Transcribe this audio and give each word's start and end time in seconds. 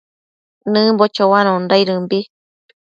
Nëmbo 0.71 1.03
choanondaidëmbi 1.15 2.19